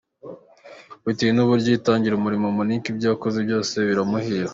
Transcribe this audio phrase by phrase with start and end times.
[1.05, 4.49] Bitewe n’uburyo yitangira umurimo, Monique ibyo akoze byose biramuhira.